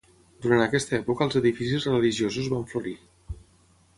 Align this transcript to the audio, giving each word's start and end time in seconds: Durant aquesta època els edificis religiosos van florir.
Durant 0.43 0.63
aquesta 0.63 0.95
època 0.99 1.27
els 1.27 1.37
edificis 1.41 1.85
religiosos 1.91 2.51
van 2.57 2.65
florir. 2.73 2.97